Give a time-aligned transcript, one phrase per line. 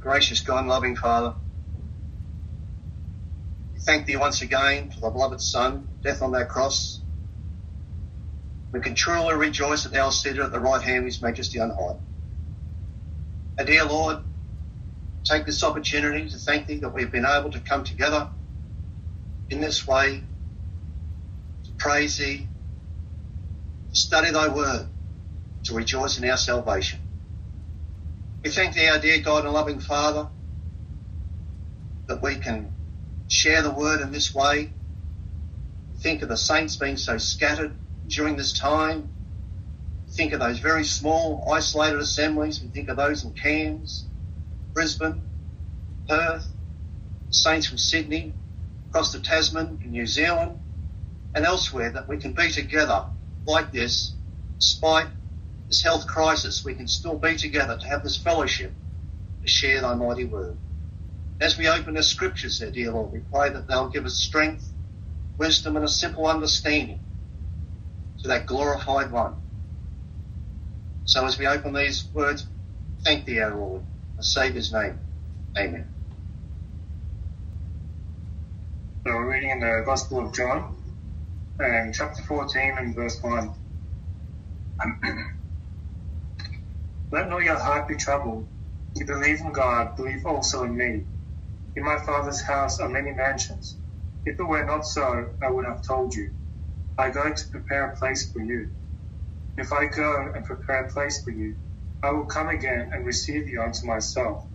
[0.00, 1.34] gracious God and loving Father,
[3.74, 7.02] we thank thee once again for the beloved Son, death on that cross.
[8.72, 11.60] We can truly rejoice that thou art seated at the right hand of his majesty
[11.60, 11.96] on high.
[13.58, 14.18] And dear Lord,
[15.24, 18.30] take this opportunity to thank thee that we've been able to come together
[19.50, 20.24] in this way
[21.66, 22.48] to praise thee,
[23.90, 24.88] to study thy word,
[25.64, 26.99] to rejoice in our salvation.
[28.42, 30.26] We thank our dear God and loving Father,
[32.08, 32.72] that we can
[33.28, 34.70] share the word in this way.
[35.98, 37.72] Think of the saints being so scattered
[38.08, 39.10] during this time.
[40.12, 42.62] Think of those very small, isolated assemblies.
[42.62, 44.06] We think of those in Cairns,
[44.74, 45.20] Brisbane,
[46.08, 46.50] Perth,
[47.28, 48.32] saints from Sydney,
[48.88, 50.58] across the Tasman, in New Zealand,
[51.34, 53.04] and elsewhere, that we can be together
[53.46, 54.14] like this,
[54.58, 55.08] despite
[55.70, 56.64] this health crisis.
[56.64, 58.74] We can still be together to have this fellowship,
[59.42, 60.58] to share thy mighty word.
[61.40, 64.70] As we open the scriptures there, dear Lord, we pray that they'll give us strength,
[65.38, 66.98] wisdom, and a simple understanding
[68.20, 69.34] to that glorified one.
[71.04, 72.46] So as we open these words,
[73.04, 73.82] thank thee, our Lord,
[74.18, 74.98] in Saviour's name.
[75.58, 75.86] Amen.
[79.06, 80.74] So we're reading in the Gospel of John,
[81.58, 83.54] chapter 14 and verse 1.
[87.12, 88.48] Let not your heart be troubled.
[88.96, 91.04] You believe in God, believe also in me.
[91.76, 93.78] In my Father's house are many mansions.
[94.26, 96.32] If it were not so, I would have told you.
[96.98, 98.70] I go to prepare a place for you.
[99.58, 101.56] If I go and prepare a place for you,
[102.02, 104.46] I will come again and receive you unto myself,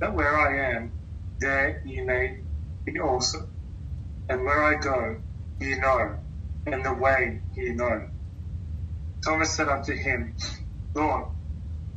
[0.00, 0.94] that where I am,
[1.40, 2.38] there ye may
[2.86, 3.48] be also.
[4.28, 5.20] And where I go,
[5.60, 6.16] ye know,
[6.66, 8.08] and the way ye know.
[9.24, 10.36] Thomas said unto him,
[10.94, 11.26] Lord,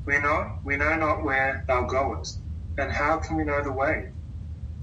[0.07, 2.41] we know, we know not where thou goest,
[2.77, 4.09] and how can we know the way?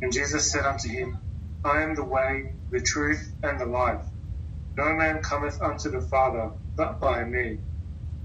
[0.02, 1.18] And Jesus said unto him,
[1.64, 4.04] I am the way, the truth, and the life.
[4.76, 7.60] No man cometh unto the Father but by me.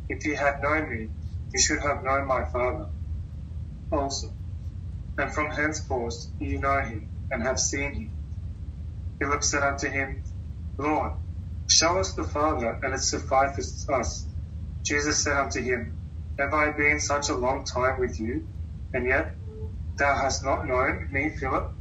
[0.09, 1.09] If ye had known me,
[1.53, 2.87] ye should have known my Father
[3.91, 4.29] also.
[5.17, 8.13] And from henceforth ye know him, and have seen him.
[9.19, 10.23] Philip said unto him,
[10.79, 11.13] Lord,
[11.69, 14.27] show us the Father, and it sufficeth us.
[14.85, 15.96] Jesus said unto him,
[16.39, 18.47] Have I been such a long time with you,
[18.93, 19.35] and yet
[19.97, 21.73] thou hast not known me, Philip?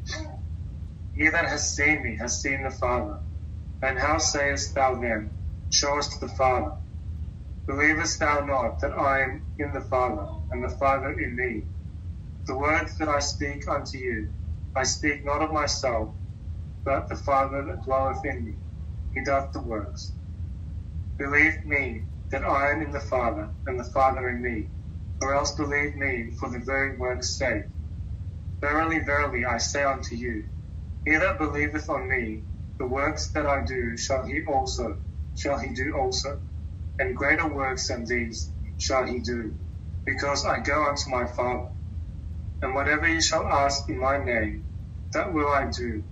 [1.12, 3.21] He that has seen me has seen the Father.
[3.83, 5.33] And how sayest thou then,
[5.71, 6.72] Show us the Father?
[7.66, 11.65] Believest thou not that I am in the Father, and the Father in me?
[12.47, 14.31] The words that I speak unto you,
[14.75, 16.15] I speak not of myself,
[16.84, 18.55] but the Father that dwelleth in me,
[19.12, 20.12] he doth the works.
[21.19, 24.71] Believe me that I am in the Father, and the Father in me,
[25.23, 27.65] or else believe me for the very work's sake.
[28.63, 30.45] Verily, verily, I say unto you,
[31.05, 32.45] he that believeth on me,
[32.79, 34.99] the works that I do shall he also
[35.37, 36.41] shall he do also,
[36.99, 39.57] and greater works than these shall he do,
[40.07, 41.71] because I go unto my Father.
[42.63, 44.65] And whatever ye shall ask in my name,
[45.15, 46.05] that will I do,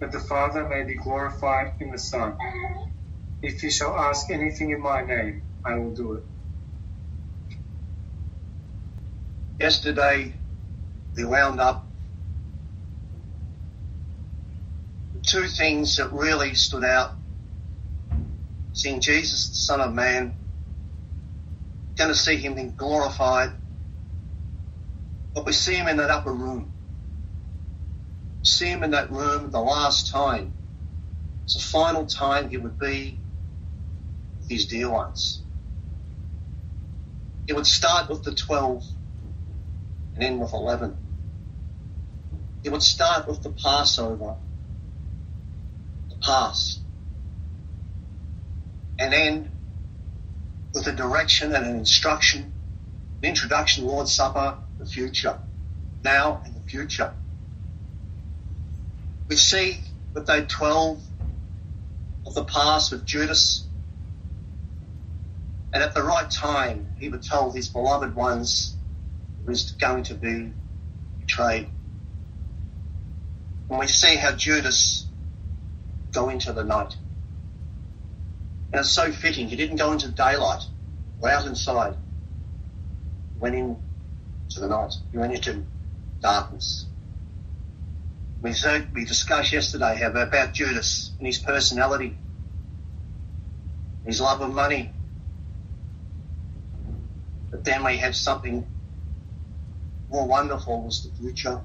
[0.00, 2.36] that the Father may be glorified in the Son.
[3.42, 6.24] If ye shall ask anything in my name, I will do it.
[9.60, 10.34] Yesterday,
[11.16, 11.90] we wound up
[15.26, 17.16] two things that really stood out.
[18.72, 20.34] Seeing Jesus, the Son of Man,
[21.98, 23.50] going to see him in glorified,
[25.34, 26.72] but we see him in that upper room.
[28.42, 30.54] See him in that room the last time.
[31.44, 33.20] It's the final time he would be
[34.40, 35.42] with his dear ones.
[37.50, 38.84] It would start with the 12
[40.14, 40.96] and end with 11.
[42.62, 44.36] It would start with the Passover
[46.10, 46.78] the past
[49.00, 49.48] and end
[50.72, 52.52] with a direction and an instruction,
[53.20, 55.36] an introduction, Lord's Supper, the future,
[56.04, 57.12] now and the future.
[59.28, 59.80] We see
[60.14, 61.02] with those 12
[62.26, 63.66] of the past with Judas,
[65.72, 68.76] and at the right time, he would tell his beloved ones
[69.46, 70.52] was going to be
[71.18, 71.68] betrayed.
[73.68, 75.06] And we see how Judas
[76.12, 76.96] go into the night.
[78.72, 79.48] And it's so fitting.
[79.48, 80.64] He didn't go into daylight
[81.18, 81.96] or out inside.
[83.34, 83.80] He went into
[84.56, 84.94] the night.
[85.12, 85.64] He went into
[86.20, 86.86] darkness.
[88.42, 88.54] We,
[88.94, 92.16] we discussed yesterday about Judas and his personality,
[94.04, 94.92] his love of money.
[97.50, 98.66] But then we have something
[100.10, 101.60] more wonderful was the future.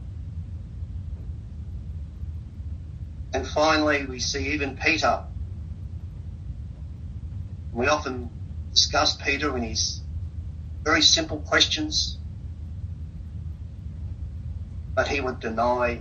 [3.33, 5.23] And finally, we see even Peter.
[7.73, 8.31] We often
[8.71, 10.01] discuss Peter and his
[10.85, 12.17] very simple questions,
[14.95, 15.99] but he would deny.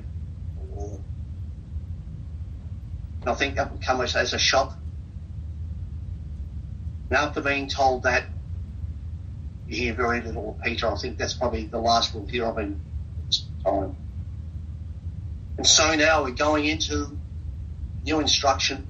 [3.22, 4.78] And I think that would come as, as a shock.
[7.10, 8.26] And after being told that,
[9.66, 10.86] you hear very little of Peter.
[10.88, 12.80] I think that's probably the last we'll hear of him
[13.26, 13.96] this time.
[15.56, 17.18] And so now we're going into
[18.04, 18.88] new instruction.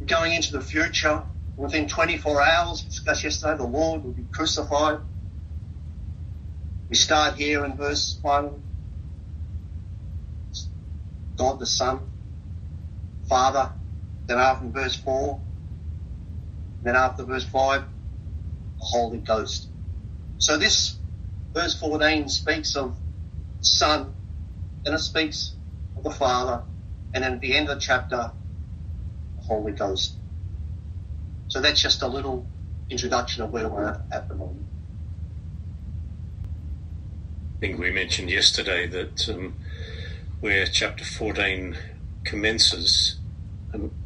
[0.00, 1.22] We're going into the future.
[1.56, 4.98] Within 24 hours, discussed yesterday, the Lord will be crucified.
[6.90, 8.50] We start here in verse 1.
[11.38, 12.00] God the Son,
[13.28, 13.70] Father.
[14.26, 15.40] Then after verse 4.
[16.84, 17.86] Then after verse 5, the
[18.84, 19.68] Holy Ghost.
[20.36, 20.98] So this
[21.54, 22.94] verse 14 speaks of
[23.60, 24.12] Son,
[24.84, 25.54] and it speaks
[25.96, 26.62] of the Father,
[27.14, 28.30] and then at the end of the chapter,
[29.36, 30.16] the Holy Ghost.
[31.48, 32.46] So that's just a little
[32.90, 34.66] introduction of where we're at at the moment.
[37.56, 39.54] I think we mentioned yesterday that um,
[40.40, 41.78] where chapter 14
[42.24, 43.20] commences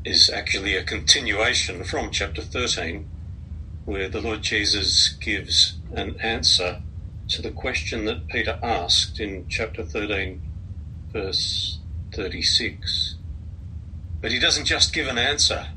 [0.04, 3.08] is actually a continuation from chapter 13,
[3.84, 6.82] where the Lord Jesus gives an answer
[7.28, 10.40] to the question that Peter asked in chapter 13,
[11.12, 11.78] verse
[12.14, 13.16] 36.
[14.20, 15.68] But he doesn't just give an answer,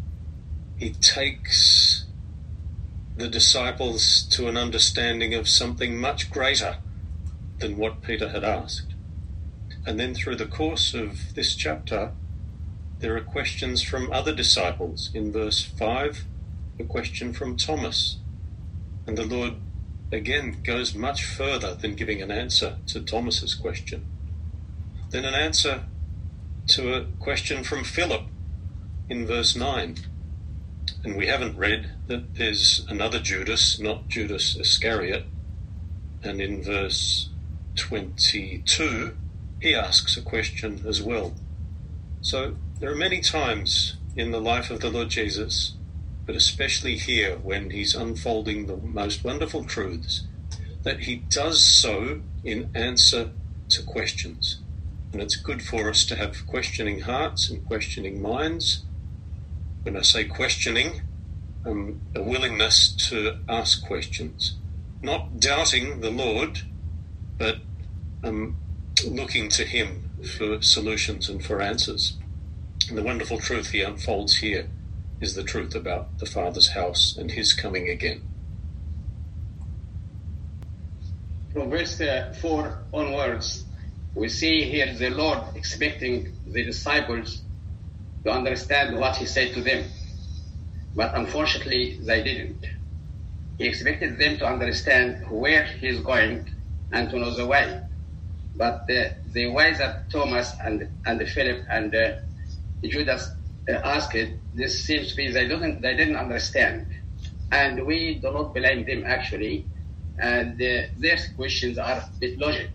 [0.78, 2.06] he takes
[3.18, 6.78] the disciples to an understanding of something much greater
[7.60, 8.94] than what Peter had asked.
[9.86, 12.14] And then through the course of this chapter,
[13.02, 15.10] there are questions from other disciples.
[15.14, 16.24] In verse 5,
[16.80, 18.18] a question from Thomas.
[19.08, 19.56] And the Lord
[20.12, 24.06] again goes much further than giving an answer to Thomas's question.
[25.10, 25.86] Then an answer
[26.70, 28.22] to a question from Philip
[29.10, 29.98] in verse 9.
[31.04, 35.26] And we haven't read that there's another Judas, not Judas Iscariot.
[36.24, 37.30] And in verse
[37.78, 39.18] 22,
[39.60, 41.34] he asks a question as well.
[42.22, 45.76] So there are many times in the life of the Lord Jesus,
[46.26, 50.24] but especially here when he's unfolding the most wonderful truths,
[50.82, 53.30] that he does so in answer
[53.70, 54.62] to questions.
[55.14, 58.84] And it's good for us to have questioning hearts and questioning minds
[59.84, 61.02] when I say questioning,
[61.64, 64.56] um, a willingness to ask questions,
[65.04, 66.62] not doubting the Lord,
[67.38, 67.58] but
[68.24, 68.56] um,
[69.08, 72.18] looking to Him for solutions and for answers.
[72.90, 74.70] And the wonderful truth He unfolds here
[75.20, 78.22] is the truth about the Father's house and His coming again.
[81.54, 83.66] From verse uh, 4 onwards,
[84.14, 87.44] we see here the Lord expecting the disciples
[88.24, 89.86] to understand what he said to them.
[90.96, 92.66] But unfortunately, they didn't.
[93.58, 96.48] He expected them to understand where he's going
[96.92, 97.82] and to know the way.
[98.56, 102.12] But the, the way that Thomas and, and Philip and uh,
[102.90, 103.30] Judas
[103.70, 106.88] uh, asked it, this seems to be they didn't, they didn't understand.
[107.52, 109.68] And we do not blame them actually.
[110.18, 112.72] And their questions are a bit logic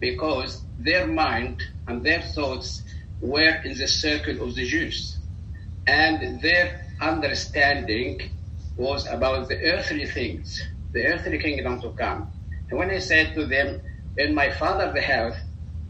[0.00, 2.82] because their mind and their thoughts
[3.20, 5.18] were in the circle of the Jews.
[5.86, 8.20] And their understanding
[8.76, 10.62] was about the earthly things,
[10.92, 12.28] the earthly kingdom to come.
[12.70, 13.80] And when he said to them,
[14.16, 15.36] In my father's house,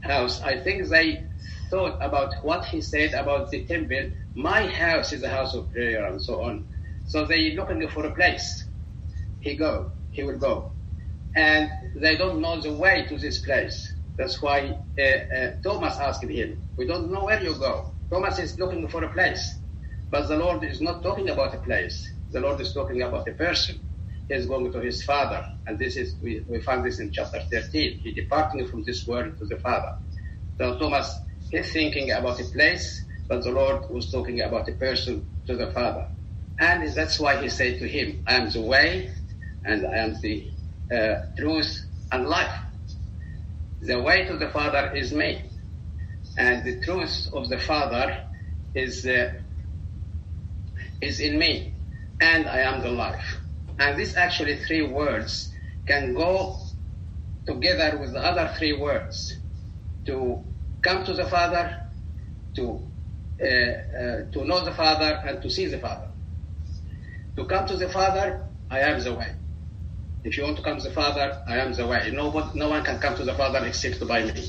[0.01, 1.25] house, I think they
[1.71, 4.11] thought about what he said about the temple.
[4.35, 6.65] My house is a house of prayer and so on.
[7.07, 8.67] So they looking for a place.
[9.41, 10.73] He go, he will go.
[11.37, 13.95] And they don't know the way to this place.
[14.19, 17.87] That's why uh, uh, Thomas asked him, We don't know where you go.
[18.13, 19.59] Thomas is looking for a place.
[20.11, 22.07] But the Lord is not talking about a place.
[22.33, 23.79] The Lord is talking about a person.
[24.29, 25.45] He is going to his Father.
[25.67, 28.01] And this is, we, we find this in chapter 13.
[28.03, 29.93] He departing from this world to the Father.
[30.59, 31.17] So Thomas
[31.53, 35.69] is thinking about a place, but the Lord was talking about a person to the
[35.69, 36.07] Father.
[36.59, 39.11] And that's why he said to him, I am the way,
[39.65, 40.47] and I am the
[40.93, 41.81] uh, truth
[42.13, 42.53] and life.
[43.81, 45.43] The way to the Father is me,
[46.37, 48.15] and the truth of the Father
[48.75, 49.31] is uh,
[51.01, 51.73] is in me,
[52.21, 53.39] and I am the life.
[53.79, 55.51] And these actually three words
[55.87, 56.59] can go
[57.47, 59.35] together with the other three words
[60.07, 60.45] to
[60.83, 61.77] come to the Father,
[62.57, 62.81] to
[63.43, 66.09] uh, uh, to know the Father, and to see the Father.
[67.37, 69.29] To come to the Father, I am the way.
[70.23, 72.11] If you want to come to the Father, I am the way.
[72.13, 74.49] No one, no one can come to the Father except by me.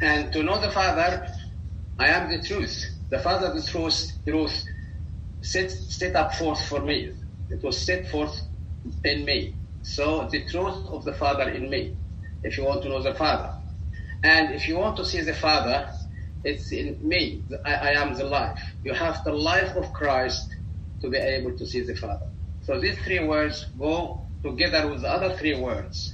[0.00, 1.26] And to know the Father,
[1.98, 2.86] I am the truth.
[3.10, 4.64] The Father, the truth, truth
[5.42, 7.12] set, set up forth for me.
[7.50, 8.40] It was set forth
[9.04, 9.56] in me.
[9.82, 11.94] So the truth of the Father in me,
[12.42, 13.50] if you want to know the Father.
[14.22, 15.88] And if you want to see the Father,
[16.44, 17.44] it's in me.
[17.64, 18.60] I, I am the life.
[18.82, 20.46] You have the life of Christ
[21.02, 22.26] to be able to see the Father.
[22.62, 26.12] So these three words go together with the other three words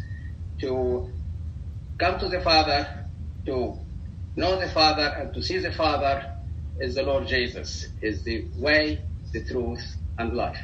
[0.60, 1.10] to
[1.98, 2.88] come to the Father,
[3.46, 3.78] to
[4.36, 6.24] know the Father, and to see the Father
[6.78, 9.00] is the Lord Jesus, is the way,
[9.32, 10.60] the truth, and life.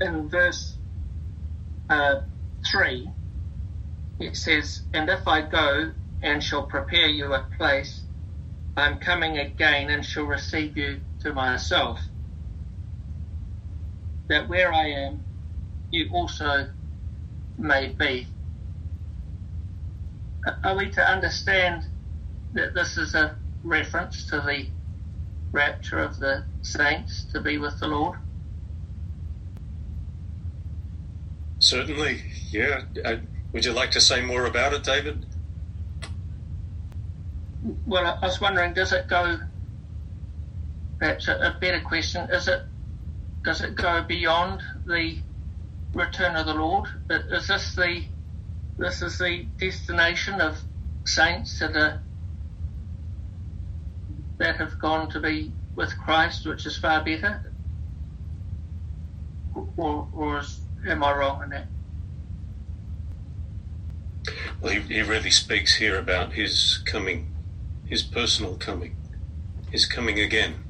[0.00, 0.76] In verse
[1.88, 2.16] uh,
[2.70, 3.10] 3,
[4.18, 8.02] it says, And if I go and shall prepare you a place,
[8.76, 12.00] I am coming again and shall receive you to myself,
[14.28, 15.22] that where I am,
[15.90, 16.68] you also
[17.56, 18.28] may be.
[20.62, 21.84] Are we to understand
[22.52, 24.70] that this is a reference to the
[25.52, 28.18] rapture of the saints to be with the Lord?
[31.58, 32.22] Certainly,
[32.52, 32.82] yeah.
[33.04, 33.16] Uh,
[33.58, 35.26] would you like to say more about it, David?
[37.86, 39.40] Well, I was wondering, does it go?
[41.00, 42.64] Perhaps a, a better question is it?
[43.42, 45.18] Does it go beyond the
[45.92, 46.86] return of the Lord?
[47.10, 48.04] Is this the
[48.78, 50.62] this is the destination of
[51.04, 51.98] saints that are
[54.38, 57.52] that have gone to be with Christ, which is far better?
[59.76, 61.66] Or, or is, am I wrong in that?
[64.60, 67.34] Well, he, he really speaks here about his coming,
[67.86, 68.96] his personal coming,
[69.70, 70.64] his coming again,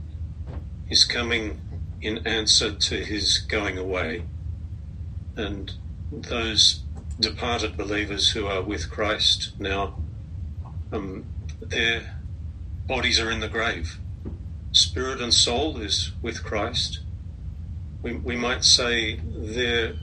[0.87, 1.61] his coming
[2.01, 4.23] in answer to his going away.
[5.37, 5.73] And
[6.11, 6.83] those
[7.21, 9.99] departed believers who are with Christ now,
[10.93, 11.27] um,
[11.61, 12.19] their
[12.87, 13.99] bodies are in the grave.
[14.73, 17.01] Spirit and soul is with Christ.
[18.03, 19.95] We, we might say they're,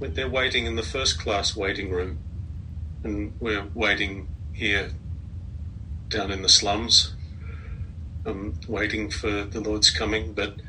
[0.00, 2.18] they're waiting in the first class waiting room,
[3.06, 4.90] and we're waiting here
[6.10, 7.14] down in the slums,
[8.24, 10.60] um, waiting for the Lord's coming, but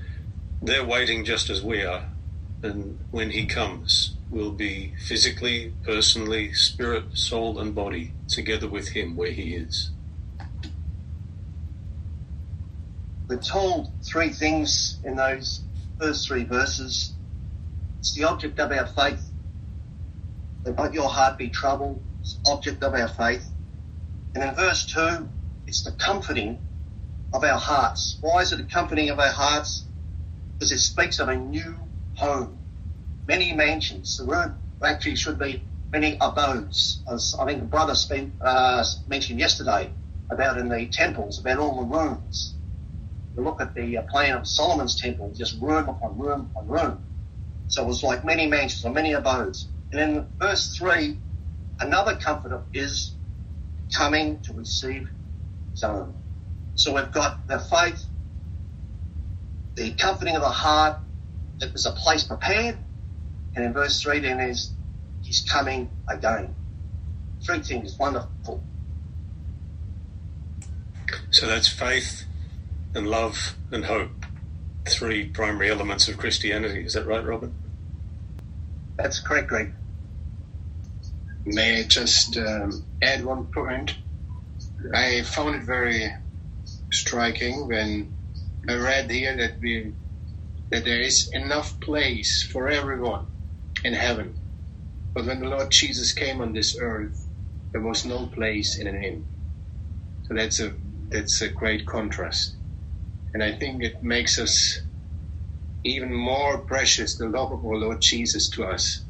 [0.62, 2.04] they're waiting just as we are.
[2.62, 9.16] And when He comes, we'll be physically, personally, spirit, soul, and body together with Him
[9.16, 9.90] where He is.
[13.28, 15.64] We're told three things in those
[16.00, 17.16] first three verses.
[18.00, 19.32] It's the object of our faith.
[20.66, 22.04] Let not your heart be troubled.
[22.46, 23.50] Object of our faith.
[24.36, 25.30] And in verse two,
[25.66, 26.60] it's the comforting
[27.34, 28.18] of our hearts.
[28.22, 29.86] Why is it the comforting of our hearts?
[30.60, 31.76] Because it speaks of a new
[32.14, 32.60] home,
[33.28, 34.18] many mansions.
[34.18, 37.02] The word actually should be many abodes.
[37.08, 39.92] As I think the brother spent, uh, mentioned yesterday
[40.32, 42.56] about in the temples, about all the rooms
[43.38, 47.04] you look at the uh, plan of Solomon's temple, just room upon room upon room.
[47.68, 49.70] So it was like many mansions or many abodes.
[49.92, 51.20] And in verse 3,
[51.80, 53.14] another comforter is
[53.94, 55.10] coming to receive
[55.84, 56.16] own.
[56.76, 58.06] So we've got the faith,
[59.76, 61.00] the comforting of the heart,
[61.60, 62.78] that there's a place prepared.
[63.56, 64.74] And in verse 3, then is
[65.22, 66.56] he's coming again.
[67.46, 68.64] Three things, wonderful.
[71.30, 72.26] So that's faith,
[72.94, 74.26] and love and hope.
[74.88, 76.82] Three primary elements of Christianity.
[76.82, 77.54] Is that right, Robin?
[78.98, 79.74] That's correct, Greg.
[81.48, 83.98] May I just um, add one point?
[84.94, 86.14] I found it very
[86.92, 88.14] striking when
[88.70, 89.94] I read here that we
[90.72, 93.28] that there is enough place for everyone
[93.84, 94.36] in heaven.
[95.16, 97.28] But when the Lord Jesus came on this earth,
[97.74, 99.26] there was no place in him.
[100.24, 100.74] So that's a
[101.12, 102.58] that's a great contrast.
[103.34, 104.80] And I think it makes us
[105.86, 109.06] even more precious, the love of our Lord Jesus to us.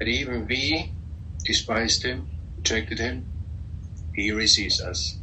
[0.00, 0.95] That even we
[1.46, 3.28] despised him, rejected him,
[4.14, 5.20] he receives us.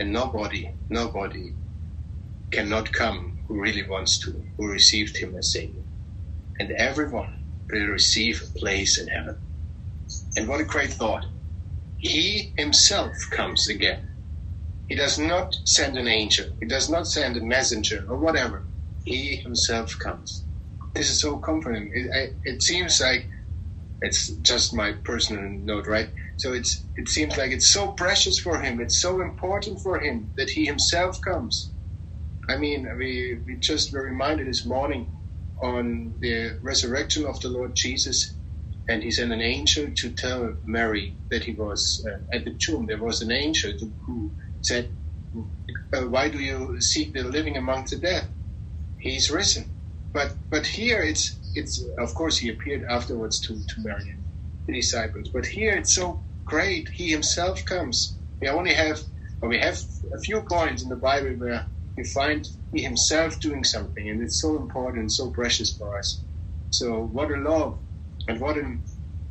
[0.00, 1.54] And nobody, nobody
[2.52, 5.82] cannot come who really wants to, who received him as Savior.
[6.60, 7.30] And everyone
[7.72, 9.38] will receive a place in heaven.
[10.36, 11.26] And what a great thought.
[11.96, 14.00] He himself comes again
[14.88, 16.46] he does not send an angel.
[16.60, 18.64] He does not send a messenger or whatever.
[19.04, 20.44] He himself comes.
[20.94, 21.90] This is so comforting.
[21.94, 23.28] It, it seems like
[24.04, 26.10] it's just my personal note, right?
[26.38, 28.80] So it's it seems like it's so precious for him.
[28.80, 31.72] It's so important for him that he himself comes.
[32.48, 35.10] I mean, we we just were reminded this morning
[35.62, 38.36] on the resurrection of the Lord Jesus,
[38.88, 42.86] and he sent an angel to tell Mary that he was uh, at the tomb.
[42.86, 43.72] There was an angel
[44.06, 44.92] who said,
[45.94, 48.28] uh, "Why do you seek the living among the dead?
[48.98, 49.70] He's risen."
[50.14, 54.24] But but here it's it's of course he appeared afterwards to to Mary and
[54.66, 55.30] the disciples.
[55.32, 56.90] But here it's so great.
[56.94, 58.18] He himself comes.
[58.40, 59.00] We only have
[59.42, 59.78] we have
[60.14, 64.40] a few points in the Bible where we find he himself doing something, and it's
[64.40, 66.24] so important, so precious for us.
[66.70, 67.78] So what a love,
[68.28, 68.78] and what a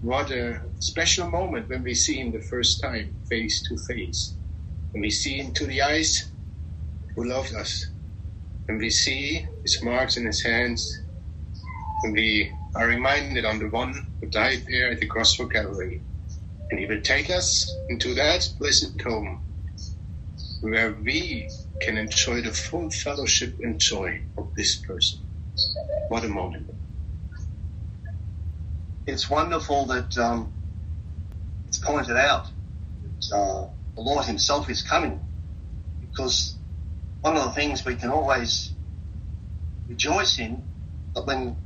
[0.01, 4.37] what a special moment when we see him the first time, face to face,
[4.91, 6.31] when we see into the eyes
[7.15, 7.87] who loved us,
[8.67, 11.02] and we see his marks in his hands,
[12.11, 16.01] we are reminded on the one who died there at the cross for Calvary,
[16.69, 19.39] and he will take us into that blessed home
[20.61, 21.49] where we
[21.81, 25.19] can enjoy the full fellowship and joy of this person.
[26.09, 26.69] What a moment.
[29.05, 30.53] It's wonderful that um,
[31.67, 32.47] it's pointed out
[33.01, 35.19] that uh, the Lord Himself is coming
[36.01, 36.57] because
[37.21, 38.73] one of the things we can always
[39.87, 40.63] rejoice in
[41.15, 41.57] that when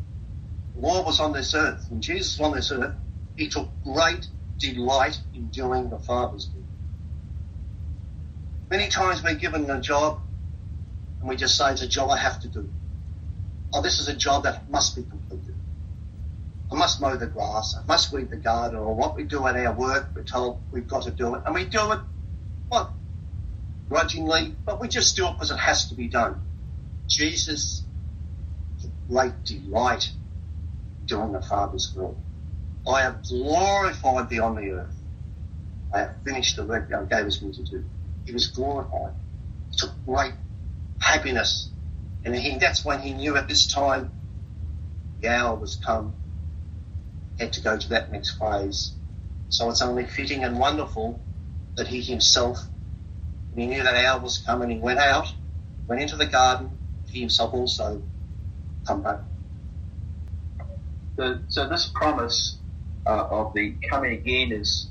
[0.77, 2.95] Lord was on this earth, when Jesus was on this earth,
[3.35, 4.27] He took great
[4.59, 6.63] delight in doing the Father's will.
[8.69, 10.19] Many times we're given a job
[11.19, 12.69] and we just say it's a job I have to do.
[13.73, 15.55] Oh, this is a job that must be completed.
[16.71, 17.75] I must mow the grass.
[17.77, 20.11] I must weed the garden or what we do at our work.
[20.15, 21.99] We're told we've got to do it and we do it,
[22.67, 22.93] what?
[23.89, 26.41] Grudgingly, but we just do it because it has to be done.
[27.09, 27.83] Jesus
[29.09, 30.11] great delight
[31.07, 32.17] doing the Father's will.
[32.87, 35.01] I have glorified thee on the earth.
[35.93, 37.83] I have finished the work thou gavest me to do.
[38.25, 39.13] He was glorified.
[39.71, 40.33] He took great
[40.99, 41.71] happiness.
[42.23, 44.11] And he, that's when he knew at this time
[45.21, 46.13] the hour was come.
[47.39, 48.93] Had to go to that next phase.
[49.49, 51.21] So it's only fitting and wonderful
[51.77, 52.67] that he himself,
[53.55, 55.33] he knew that hour was coming, and he went out,
[55.87, 56.71] went into the garden,
[57.09, 58.03] he himself also
[58.85, 59.21] come back.
[61.17, 62.57] So, this promise
[63.07, 64.87] uh, of the coming again is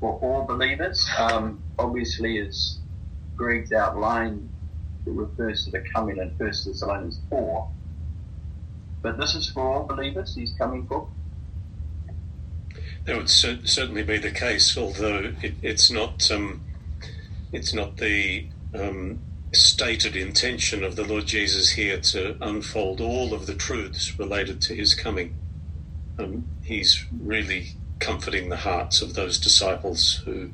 [0.00, 1.08] for all believers.
[1.18, 2.78] Um, obviously, as
[3.36, 4.50] Greg's outlined,
[5.06, 7.68] it refers to the coming in 1 Thessalonians 4.
[9.00, 11.08] But this is for all believers, he's coming for.
[13.06, 16.60] That would cer- certainly be the case, although it, it's not um,
[17.50, 19.20] it's not the um,
[19.52, 24.74] stated intention of the Lord Jesus here to unfold all of the truths related to
[24.74, 25.34] his coming.
[26.18, 30.50] Um, he's really comforting the hearts of those disciples who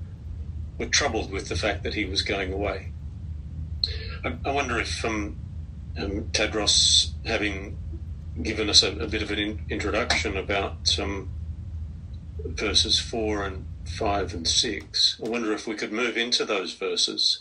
[0.78, 2.92] were troubled with the fact that he was going away.
[4.24, 5.36] I, I wonder if um,
[5.96, 7.76] um, Tadros, having
[8.42, 11.30] given us a, a bit of an in, introduction about um,
[12.44, 17.40] verses four and five and six, I wonder if we could move into those verses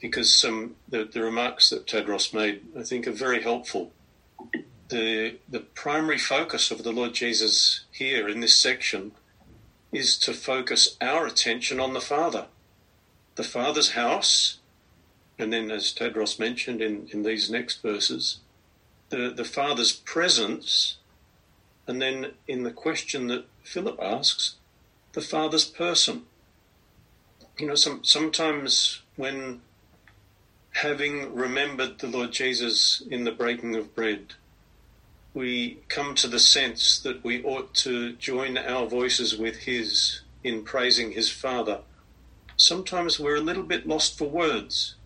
[0.00, 3.92] because some the, the remarks that Tadros made, I think, are very helpful.
[4.90, 9.12] The the primary focus of the Lord Jesus here in this section
[9.92, 12.46] is to focus our attention on the Father,
[13.36, 14.58] the Father's house,
[15.38, 18.40] and then, as Tadros mentioned in, in these next verses,
[19.10, 20.98] the, the Father's presence,
[21.86, 24.56] and then in the question that Philip asks,
[25.12, 26.22] the Father's person.
[27.58, 29.60] You know, some, sometimes when
[30.72, 34.34] having remembered the Lord Jesus in the breaking of bread,
[35.32, 40.64] we come to the sense that we ought to join our voices with His in
[40.64, 41.80] praising His Father.
[42.56, 44.96] Sometimes we're a little bit lost for words.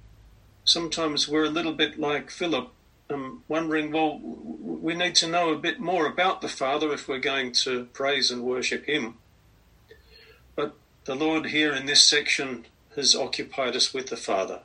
[0.64, 2.70] Sometimes we're a little bit like Philip,
[3.10, 7.18] um, wondering, well, we need to know a bit more about the Father if we're
[7.18, 9.18] going to praise and worship Him.
[10.56, 12.64] But the Lord here in this section
[12.96, 14.60] has occupied us with the Father,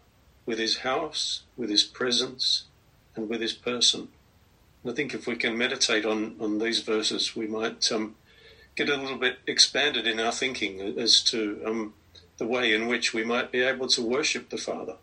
[0.45, 2.63] with His house, with His presence,
[3.15, 4.07] and with His person.
[4.87, 8.15] I think if we can meditate on, on these verses, we might um,
[8.75, 11.93] get a little bit expanded in our thinking as to um,
[12.37, 14.95] the way in which we might be able to worship the Father.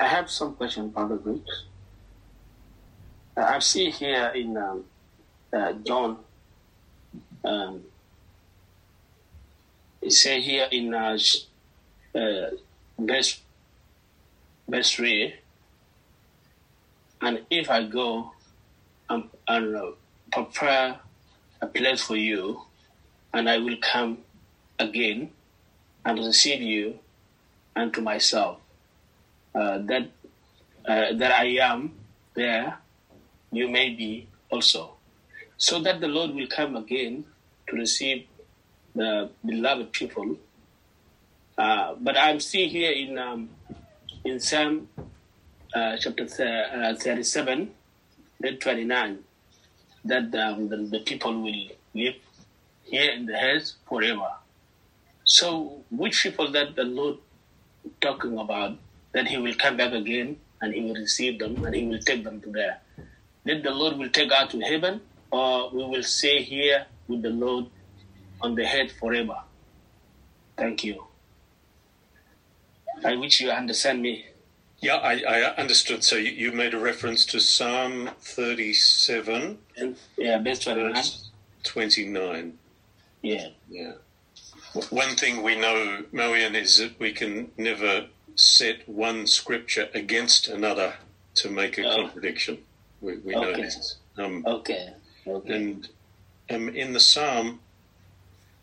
[0.00, 1.64] I have some question about the Greeks.
[3.36, 4.84] Uh, I see here in um,
[5.52, 6.18] uh, John,
[7.44, 7.82] um,
[10.00, 11.18] it say here in uh,
[12.14, 12.50] uh,
[12.98, 13.40] verse,
[14.66, 15.34] verse 3,
[17.20, 18.32] and if I go
[19.10, 19.90] and, and uh,
[20.32, 21.00] prepare
[21.60, 22.62] a place for you,
[23.32, 24.18] and I will come
[24.78, 25.30] again
[26.04, 26.98] and receive you
[27.74, 28.58] unto myself,
[29.54, 30.10] uh, that
[30.86, 31.92] uh, that I am
[32.34, 32.78] there
[33.50, 34.94] you may be also,
[35.56, 37.24] so that the Lord will come again
[37.68, 38.26] to receive
[38.94, 40.36] the beloved people.
[41.56, 43.50] Uh, but I'm still here in um,
[44.24, 44.88] in Psalm
[45.74, 47.70] uh, chapter uh, 37,
[48.40, 49.18] verse 29,
[50.04, 52.14] that um, the, the people will live
[52.84, 54.30] here in the hills forever.
[55.24, 57.18] So, which people that the Lord
[58.00, 58.78] talking about
[59.12, 62.24] that He will come back again and He will receive them and He will take
[62.24, 62.80] them to there?
[63.44, 65.00] That the Lord will take us to heaven,
[65.30, 67.66] or we will stay here with the Lord
[68.40, 69.36] on the head forever.
[70.56, 71.04] Thank you.
[73.04, 74.26] I wish you understand me.
[74.80, 76.04] Yeah, I, I understood.
[76.04, 80.94] So you, you made a reference to Psalm 37, And yeah, verse 29.
[80.94, 81.28] verse
[81.64, 82.58] 29.
[83.22, 83.48] Yeah.
[83.68, 83.92] Yeah.
[84.90, 90.94] One thing we know, Moian, is that we can never set one scripture against another
[91.36, 91.96] to make a Oh.
[92.08, 92.58] contradiction.
[93.00, 93.96] We, we know this.
[94.16, 94.90] Um, Okay.
[95.26, 95.54] Okay.
[95.54, 95.88] and
[96.50, 97.60] um, in the Psalm,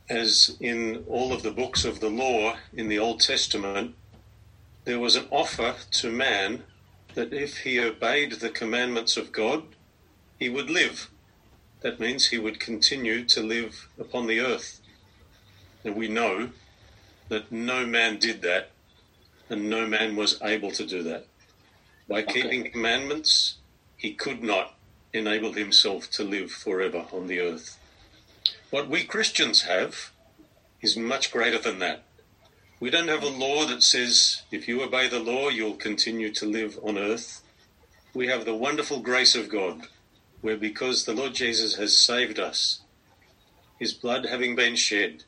[0.10, 3.96] as in all of the books of the law in the Old Testament,
[4.86, 6.64] there was an offer to man
[7.16, 9.64] that if he obeyed the commandments of God,
[10.40, 11.10] he would live.
[11.82, 14.82] That means he would continue to live upon the earth.
[15.84, 16.50] And we know
[17.30, 18.72] that no man did that,
[19.50, 21.28] and no man was able to do that.
[22.08, 22.42] By Okay.
[22.42, 23.56] keeping commandments,
[23.98, 24.76] he could not
[25.14, 27.80] enable himself to live forever on the earth.
[28.70, 30.12] What we Christians have
[30.82, 32.04] is much greater than that.
[32.80, 36.46] We don't have a law that says if you obey the law, you'll continue to
[36.46, 37.42] live on earth.
[38.14, 39.88] We have the wonderful grace of God,
[40.42, 42.82] where because the Lord Jesus has saved us,
[43.80, 45.24] his blood having been shed,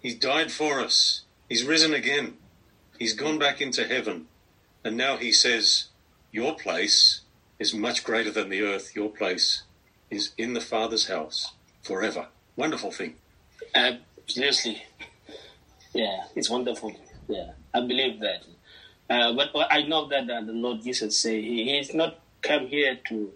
[0.00, 2.34] he's died for us, he's risen again,
[2.98, 4.26] he's gone back into heaven,
[4.84, 5.88] and now he says,
[6.30, 7.22] Your place
[7.58, 8.94] is much greater than the earth.
[8.94, 9.62] Your place
[10.10, 12.28] is in the Father's house forever.
[12.56, 13.16] Wonderful thing.
[14.26, 14.84] Seriously.
[15.94, 16.92] Yeah, it's wonderful.
[17.28, 18.44] Yeah, I believe that.
[19.08, 22.98] Uh, but I know that uh, the Lord Jesus say he, he's not come here
[23.08, 23.32] to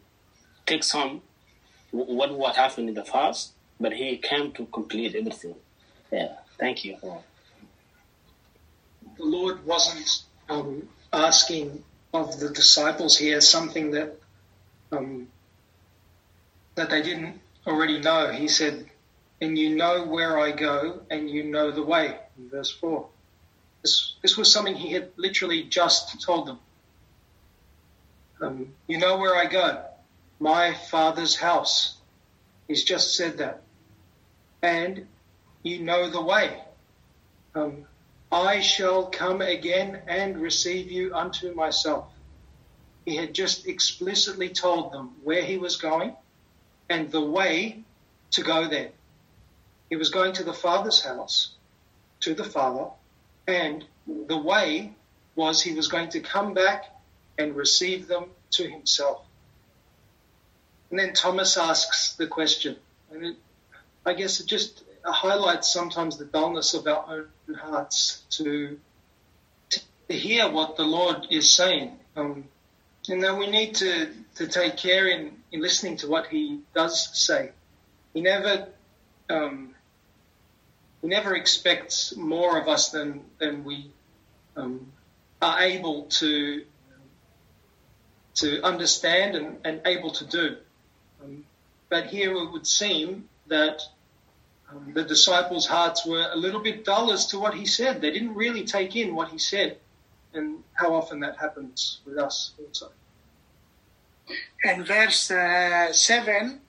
[0.67, 1.23] take some
[1.91, 5.55] what what happened in the past, but he came to complete everything.
[6.11, 6.97] Yeah, thank you.
[9.17, 14.17] the Lord wasn't um, asking of the disciples here something that
[14.93, 15.29] um,
[16.75, 18.33] that they didn't already know.
[18.33, 18.87] He said,
[19.41, 23.09] "And you know where I go, and you know the way." In verse four,
[23.83, 26.59] this this was something he had literally just told them.
[28.41, 29.85] Um, you know where I go,
[30.39, 31.97] my Father's house.
[32.69, 33.63] He's just said that,
[34.63, 35.09] and
[35.63, 36.63] you know the way.
[37.55, 37.87] Um,
[38.31, 42.07] I shall come again and receive you unto myself.
[43.05, 46.15] He had just explicitly told them where he was going
[46.91, 47.83] and the way
[48.33, 48.91] to go there.
[49.89, 51.55] He was going to the Father's house,
[52.21, 52.87] to the Father,
[53.47, 54.93] and the way
[55.35, 56.85] was he was going to come back
[57.39, 59.23] and receive them to himself.
[60.91, 62.77] And then Thomas asks the question,
[63.13, 63.37] and it,
[64.05, 68.79] I guess it just highlights sometimes the dullness of our own hearts to
[70.09, 71.99] to hear what the Lord is saying.
[72.17, 72.45] Um,
[73.09, 77.17] and then we need to, to take care in, in listening to what He does
[77.17, 77.51] say.
[78.15, 78.69] He never
[79.29, 79.75] um,
[81.03, 83.91] He never expects more of us than than we
[84.57, 84.93] um,
[85.41, 86.65] are able to
[88.37, 90.57] to understand and, and able to do.
[91.23, 91.45] Um,
[91.89, 93.83] but here it would seem that
[94.71, 98.01] um, the disciples' hearts were a little bit dull as to what he said.
[98.01, 99.79] They didn't really take in what he said,
[100.35, 102.91] and how often that happens with us also.
[104.65, 106.61] in verse uh, 7,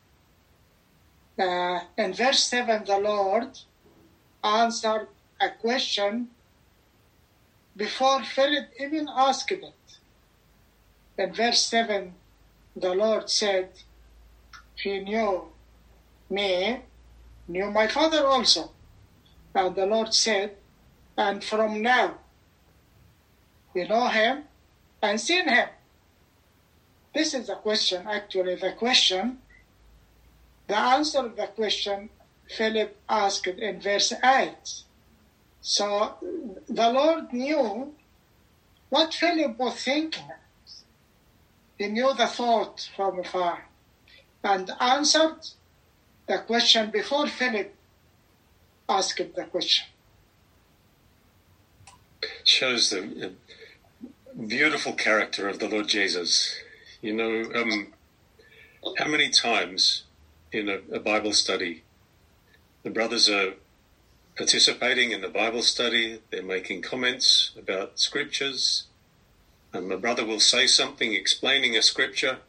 [1.37, 3.59] uh, in verse 7, the Lord
[4.43, 5.07] answered
[5.39, 6.29] a question
[7.75, 9.73] before Philip even asked it.
[11.17, 12.13] In verse 7,
[12.75, 13.69] the Lord said,
[14.75, 15.45] He knew
[16.29, 16.81] me,
[17.47, 18.71] knew my father also.
[19.53, 20.55] And the Lord said,
[21.17, 22.15] And from now,
[23.73, 24.43] you know him
[25.01, 25.69] and seen him.
[27.13, 29.39] This is the question, actually, the question.
[30.67, 32.09] The answer of the question
[32.49, 34.51] Philip asked in verse 8.
[35.61, 36.15] So
[36.67, 37.93] the Lord knew
[38.89, 40.29] what Philip was thinking.
[41.77, 43.69] He knew the thought from afar
[44.43, 45.47] and answered
[46.27, 47.73] the question before Philip
[48.87, 49.87] asked the question.
[52.43, 53.33] Shows the
[54.47, 56.55] beautiful character of the Lord Jesus.
[57.01, 57.93] You know, um,
[58.97, 60.03] How many times
[60.51, 61.83] in a, a Bible study
[62.89, 63.53] the brothers are
[64.35, 68.85] participating in the Bible study, they're making comments about scriptures,
[69.71, 72.39] and my brother will say something explaining a scripture,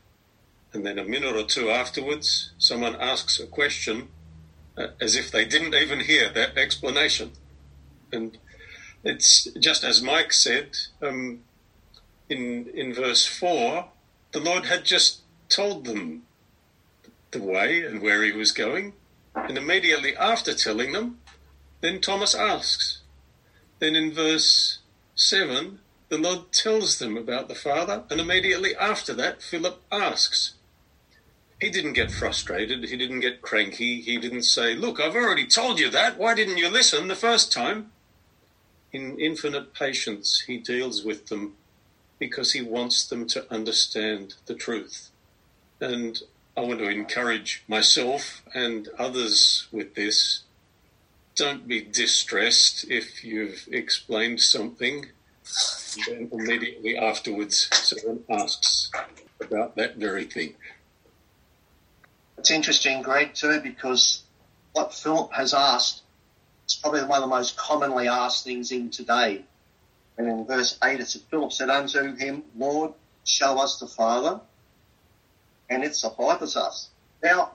[0.72, 4.08] and then a minute or two afterwards, someone asks a question
[4.78, 7.32] uh, as if they didn't even hear that explanation.
[8.10, 8.38] And
[9.04, 10.70] it's just as Mike said
[11.02, 11.40] um,
[12.30, 13.88] in in verse four,
[14.32, 16.22] the Lord had just told them
[17.32, 18.94] the way and where he was going,
[19.34, 21.20] and immediately after telling them,
[21.80, 23.00] then Thomas asks.
[23.78, 24.78] Then in verse
[25.14, 30.54] seven, the Lord tells them about the Father, and immediately after that, Philip asks.
[31.60, 32.84] He didn't get frustrated.
[32.84, 34.00] He didn't get cranky.
[34.00, 36.18] He didn't say, Look, I've already told you that.
[36.18, 37.92] Why didn't you listen the first time?
[38.92, 41.56] In infinite patience, he deals with them
[42.18, 45.10] because he wants them to understand the truth.
[45.80, 46.20] And
[46.56, 50.42] I want to encourage myself and others with this.
[51.36, 55.06] Don't be distressed if you've explained something.
[56.06, 58.90] Then immediately afterwards, someone asks
[59.40, 60.54] about that very thing.
[62.36, 64.22] It's interesting, Greg, too, because
[64.72, 66.02] what Philip has asked
[66.68, 69.44] is probably one of the most commonly asked things in today.
[70.18, 72.92] And in verse 8 it said, Philip said unto him, Lord,
[73.24, 74.40] show us the Father,
[75.70, 76.90] and it suffices us.
[77.22, 77.52] Now,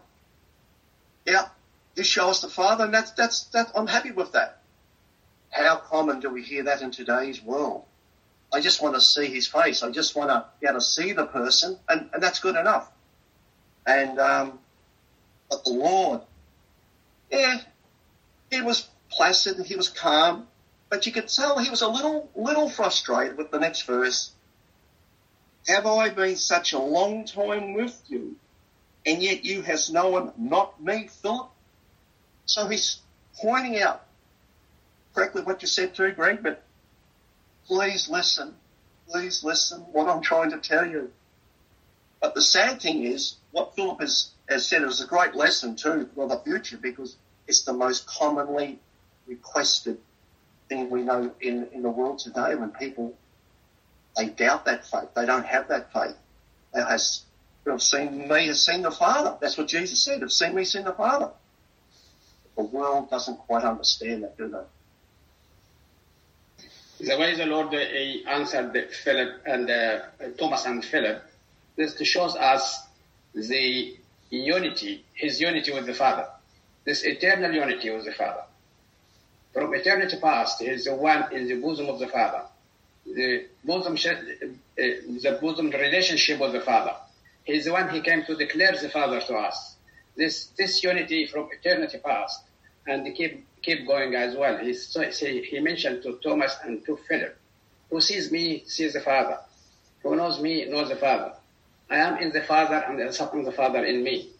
[1.26, 1.50] yeah,
[1.96, 4.62] you show us the Father, and that's, that's, that, I'm happy with that.
[5.52, 7.84] How common do we hear that in today's world?
[8.54, 9.84] I just want to see his face.
[9.84, 12.90] I just want to be able to see the person, and, and that's good enough.
[13.86, 14.60] And um,
[15.50, 16.22] but the Lord,
[17.32, 17.60] yeah,
[18.50, 20.48] he was placid, he was calm,
[20.90, 24.32] but you could tell he was a little, little frustrated with the next verse.
[25.68, 28.36] Have I been such a long time with you,
[29.06, 31.50] and yet you has known not me, Philip?
[32.46, 33.00] So he's
[33.42, 34.06] pointing out
[35.14, 36.64] correctly what you said too, Greg, but
[37.66, 38.54] please listen.
[39.08, 41.12] Please listen what I'm trying to tell you.
[42.22, 46.10] But the sad thing is, what Philip has, has said is a great lesson too
[46.16, 48.80] for the future because it's the most commonly
[49.28, 49.98] requested
[50.70, 53.16] thing we know in, in the world today when people
[54.16, 55.10] they doubt that faith.
[55.16, 56.16] They don't have that faith.
[56.74, 57.24] They has
[57.68, 59.38] have seen me has seen the Father.
[59.42, 60.22] That's what Jesus said.
[60.22, 61.32] Have seen me, seen the Father.
[62.56, 64.64] The world doesn't quite understand that, do they?
[67.08, 70.00] The way the Lord uh, answered Philip and uh,
[70.38, 71.22] Thomas and Philip,
[71.76, 72.88] this shows us
[73.34, 73.98] the
[74.30, 76.28] unity, his unity with the Father,
[76.86, 78.44] this eternal unity with the Father.
[79.54, 82.44] From eternity past, he is the one in the bosom of the Father,
[83.06, 84.16] the bosom, uh,
[84.78, 86.96] the bosom relationship with the Father.
[87.44, 89.76] He's the one he came to declare the Father to us.
[90.18, 92.42] This this unity from eternity past,
[92.88, 94.58] and keep keep going as well.
[94.58, 97.38] He he mentioned to Thomas and to Philip,
[97.90, 99.40] who sees me sees the Father,
[100.02, 101.34] who knows me knows the Father.
[101.90, 104.32] I am in the Father and the Father in me.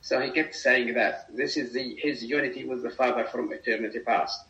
[0.00, 3.98] So he kept saying that this is the, his unity with the Father from eternity
[3.98, 4.40] past.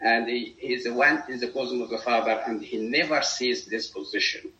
[0.00, 3.64] And he, is the one in the bosom of the Father and he never sees
[3.64, 4.50] this position.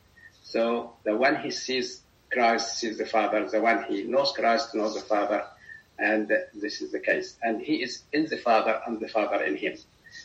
[0.43, 4.95] So the one he sees Christ sees the Father, the one he knows Christ knows
[4.95, 5.45] the Father,
[5.99, 7.37] and this is the case.
[7.43, 9.77] And he is in the Father and the Father in him.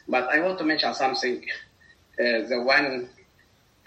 [0.08, 1.45] But I want to mention something,
[2.19, 3.10] uh, the one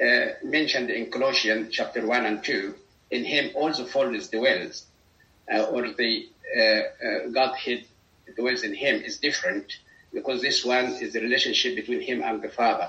[0.00, 2.74] uh, mentioned in Colossians chapter 1 and 2,
[3.10, 4.86] in him also fullness dwells,
[5.52, 7.84] uh, or the uh, uh, Godhead
[8.36, 9.72] dwells in him is different
[10.14, 12.88] because this one is the relationship between him and the Father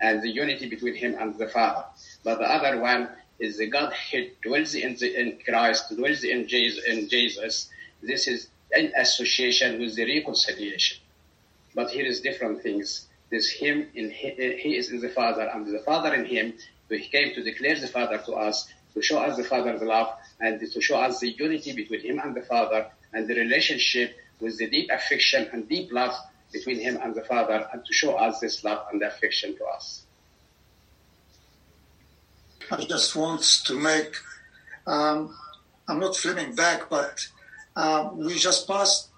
[0.00, 1.84] and the unity between him and the Father.
[2.22, 3.08] But the other one
[3.38, 7.70] is the Godhead dwells in, the, in Christ, dwells in Jesus, in Jesus.
[8.02, 10.98] This is in association with the reconciliation.
[11.74, 13.06] But here is different things.
[13.30, 16.54] There's him in he, he is in the Father, and the Father in him.
[16.88, 20.60] He came to declare the Father to us, to show us the Father's love, and
[20.60, 24.68] to show us the unity between him and the Father, and the relationship with the
[24.70, 26.14] deep affection and deep love
[26.52, 30.02] between him and the Father, and to show us this love and affection to us.
[32.70, 34.14] I just want to make,
[34.86, 35.36] um,
[35.88, 37.26] I'm not flipping back, but
[37.76, 39.08] uh, we just passed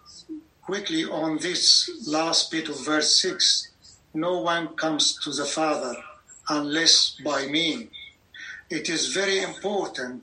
[0.62, 3.70] quickly on this last bit of verse 6.
[4.12, 5.94] No one comes to the Father
[6.50, 7.88] unless by me.
[8.68, 10.22] It is very important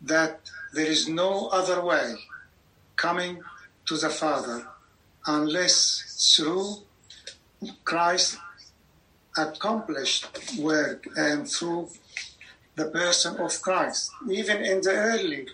[0.00, 0.40] that
[0.72, 2.14] there is no other way
[2.96, 3.40] coming
[3.86, 4.66] to the Father
[5.26, 6.76] unless through
[7.84, 8.38] Christ's
[9.36, 10.26] accomplished
[10.58, 11.88] work and through
[12.76, 14.10] the person of Christ.
[14.30, 15.48] Even in the early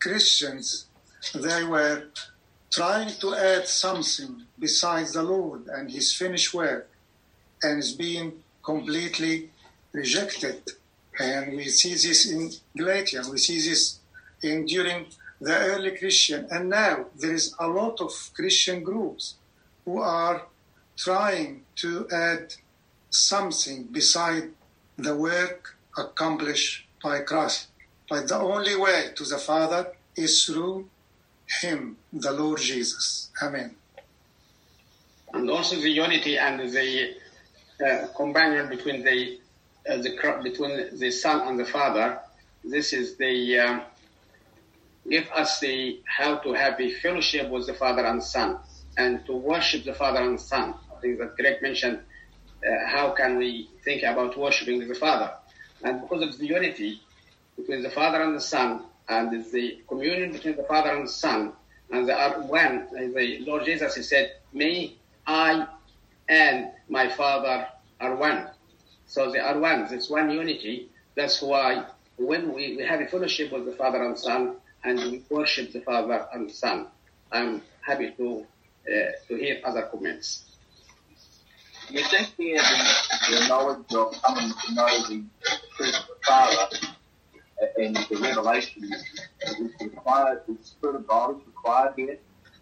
[0.00, 0.86] Christians,
[1.34, 2.04] they were
[2.70, 6.88] trying to add something besides the Lord and his finished work,
[7.62, 9.50] and is being completely
[9.92, 10.62] rejected.
[11.18, 14.00] And we see this in Galatia, we see this
[14.42, 15.06] in during
[15.40, 19.34] the early Christian, and now there is a lot of Christian groups
[19.84, 20.42] who are
[20.96, 22.54] trying to add
[23.10, 24.50] something beside
[24.96, 27.68] the work accomplished by Christ.
[28.08, 30.88] But the only way to the Father is through
[31.60, 33.30] Him, the Lord Jesus.
[33.42, 33.74] Amen.
[35.32, 37.14] And also the unity and the
[37.84, 39.38] uh, companion between the,
[39.88, 42.20] uh, the between the Son and the Father.
[42.62, 43.82] This is the um,
[45.10, 48.58] give us the how to have a fellowship with the Father and Son
[48.96, 50.74] and to worship the Father and the Son.
[50.96, 52.00] I think that Greg mentioned
[52.66, 55.32] uh, how can we think about worshiping the Father,
[55.82, 57.00] and because of the unity
[57.56, 61.52] between the Father and the Son, and the communion between the Father and the Son,
[61.90, 62.88] and they are one.
[62.92, 65.66] The Lord Jesus he said, "Me, I,
[66.28, 67.66] and my Father
[68.00, 68.48] are one."
[69.06, 69.86] So they are one.
[69.90, 70.88] It's one unity.
[71.16, 71.84] That's why
[72.16, 75.80] when we, we have a fellowship with the Father and Son, and we worship the
[75.80, 76.88] Father and the Son,
[77.32, 78.53] I'm happy to uh,
[78.86, 80.58] Uh, to hear other comments.
[81.88, 82.94] You think here the,
[83.30, 85.24] the knowledge of coming to know the
[85.76, 86.68] truth of the Father
[87.62, 92.18] uh, and the revelation is required, the Spirit of God is required here,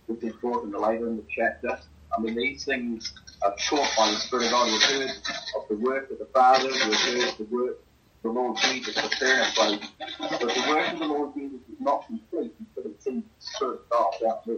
[0.07, 1.77] which is brought in the later in the chapter.
[2.17, 4.67] I mean, these things are taught by the Spirit of God.
[4.67, 8.57] We've heard of the work of the Father, we've heard the work of the Lord
[8.59, 9.55] Jesus a place.
[9.57, 13.81] But the work of the Lord Jesus is not complete until it's in the Spirit
[13.91, 14.49] of God out.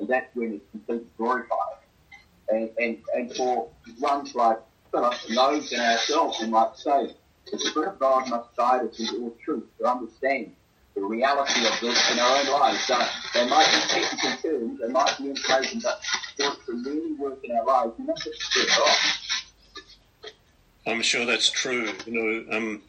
[0.00, 1.76] And that's when it's completely glorified.
[2.48, 3.68] And, and, and for
[4.00, 4.58] ones like
[4.92, 7.14] and those in ourselves who might say,
[7.50, 10.52] the Spirit of God must guide us into all truth to understand
[10.94, 12.80] the reality of this in our own lives.
[12.80, 12.98] So
[13.34, 16.00] there might be technical terms, there might be information, but
[16.36, 18.96] for it to really work in our lives, God.
[20.86, 21.92] I'm sure that's true.
[22.06, 22.82] You know, um,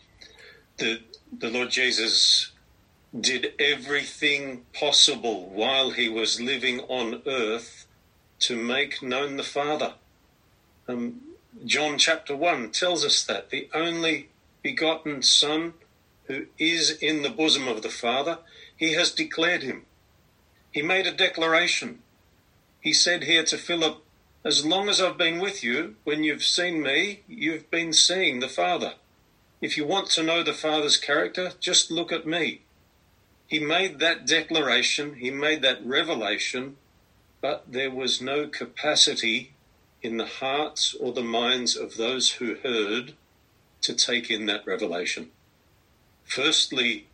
[0.77, 1.01] the
[1.39, 2.51] the Lord Jesus
[3.19, 7.85] did everything possible while he was living on earth
[8.39, 9.95] to make known the Father.
[10.87, 11.21] Um,
[11.65, 14.29] John chapter 1 tells us that the only
[14.61, 15.73] begotten Son
[16.25, 18.39] who is in the bosom of the Father,
[18.77, 19.85] he has declared him.
[20.71, 21.99] He made a declaration.
[22.79, 24.01] He said here to Philip,
[24.45, 28.47] As long as I've been with you, when you've seen me, you've been seeing the
[28.47, 28.93] Father.
[29.61, 32.61] If you want to know the Father's character, just look at me.
[33.51, 36.77] He made that declaration, he made that revelation,
[37.41, 39.51] but there was no capacity
[40.01, 43.11] in the hearts or the minds of those who heard
[43.81, 45.31] to take in that revelation.
[46.23, 47.07] Firstly,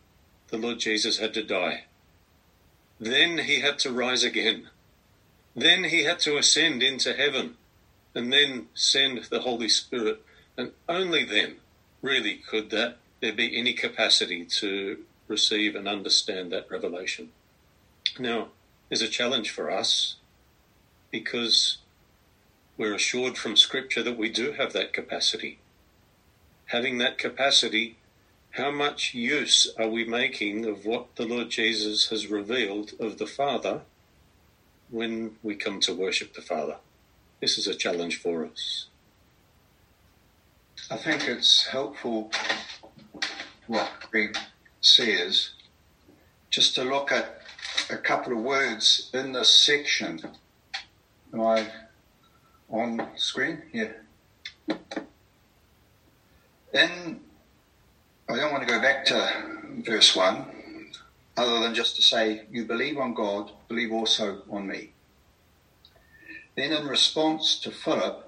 [0.50, 1.86] the Lord Jesus had to die.
[3.00, 4.69] Then he had to rise again.
[5.56, 7.58] Then he had to ascend into heaven
[8.13, 10.23] and then send the Holy Spirit.
[10.56, 11.56] And only then
[12.04, 17.29] really could that there be any capacity to receive and understand that revelation.
[18.19, 18.49] Now,
[18.89, 20.15] there's a challenge for us
[21.11, 21.77] because
[22.77, 25.59] we're assured from Scripture that we do have that capacity
[26.67, 27.97] having that capacity,
[28.51, 33.27] how much use are we making of what the Lord Jesus has revealed of the
[33.27, 33.81] Father
[34.89, 36.77] when we come to worship the Father?
[37.41, 38.87] This is a challenge for us.
[40.89, 42.31] I think it's helpful
[43.67, 44.37] what Greg
[44.81, 45.51] says
[46.49, 47.41] just to look at
[47.89, 50.21] a couple of words in this section.
[51.33, 51.67] Am I
[52.69, 53.61] on screen?
[53.73, 53.91] Yeah
[56.77, 57.21] then
[58.29, 60.91] I don't want to go back to verse 1,
[61.37, 64.91] other than just to say, You believe on God, believe also on me.
[66.55, 68.27] Then, in response to Philip,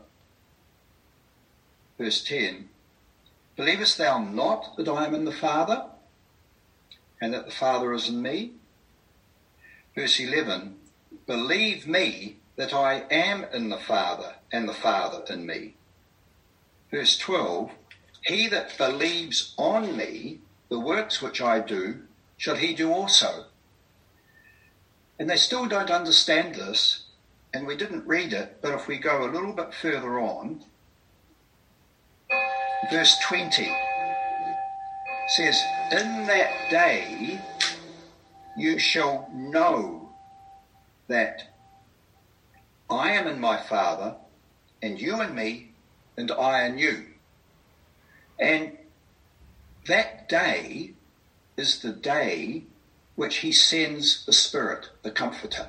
[1.98, 2.70] verse 10,
[3.56, 5.86] Believest thou not that I am in the Father,
[7.22, 8.54] and that the Father is in me?
[9.96, 10.78] Verse 11,
[11.26, 15.76] Believe me that I am in the Father, and the Father in me.
[16.92, 17.72] Verse 12,
[18.24, 20.40] he that believes on me,
[20.70, 22.02] the works which I do,
[22.38, 23.46] shall he do also.
[25.18, 27.04] And they still don't understand this,
[27.54, 30.64] and we didn't read it, but if we go a little bit further on,
[32.90, 33.89] verse 20
[35.30, 35.62] says,
[35.92, 37.40] In that day
[38.58, 40.10] you shall know
[41.08, 41.56] that
[42.90, 44.16] I am in my Father,
[44.82, 45.74] and you in me,
[46.18, 47.06] and I in you.
[48.40, 48.78] And
[49.88, 50.94] that day
[51.58, 52.64] is the day
[53.16, 55.68] which he sends the Spirit, the Comforter.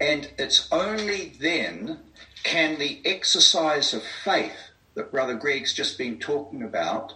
[0.00, 2.00] And it's only then
[2.44, 7.14] can the exercise of faith that Brother Greg's just been talking about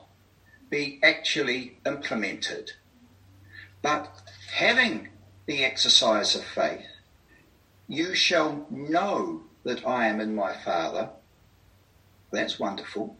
[0.70, 2.72] be actually implemented.
[3.82, 5.08] But having
[5.46, 6.86] the exercise of faith,
[7.88, 11.10] you shall know that I am in my Father.
[12.32, 13.16] That's wonderful.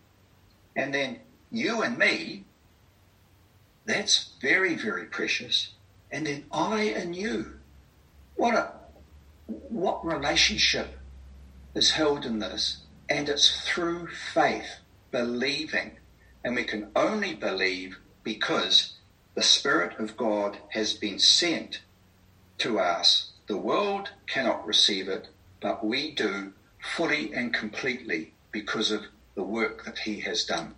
[0.75, 1.21] And then
[1.51, 2.45] you and me,
[3.85, 5.73] that's very, very precious.
[6.11, 7.59] And then I and you.
[8.35, 8.73] What a
[9.69, 10.99] what relationship
[11.75, 12.79] is held in this?
[13.09, 14.81] And it's through faith,
[15.13, 15.93] believing.
[16.47, 18.95] And we can only believe because
[19.35, 21.81] the Spirit of God has been sent
[22.59, 23.33] to us.
[23.49, 25.27] The world cannot receive it,
[25.61, 26.53] but we do
[26.95, 29.03] fully and completely because of
[29.35, 30.77] the work that He has done.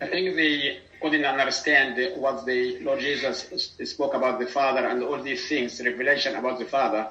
[0.00, 5.20] I think they couldn't understand what the Lord Jesus spoke about the Father and all
[5.20, 7.08] these things, revelation about the Father,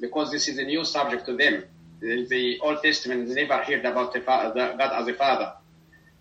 [0.00, 1.64] because this is a new subject to them.
[2.00, 5.52] The, Old Testament never heard about the, the God as a Father.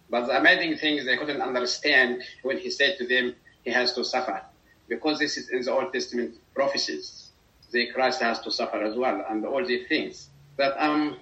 [0.09, 3.93] But the amazing thing is they couldn't understand when he said to them, he has
[3.93, 4.41] to suffer.
[4.87, 7.31] Because this is in the Old Testament prophecies.
[7.71, 10.29] The Christ has to suffer as well and all these things.
[10.55, 11.17] But um,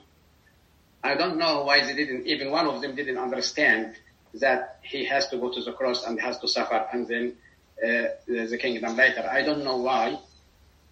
[1.03, 3.95] I don't know why they didn't, even one of them didn't understand
[4.35, 7.35] that he has to go to the cross and has to suffer and then
[7.83, 9.27] uh, the kingdom later.
[9.31, 10.19] I don't know why.